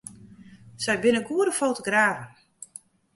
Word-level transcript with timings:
Sy 0.83 0.95
binne 1.01 1.21
goede 1.27 1.53
fotografen. 1.59 2.29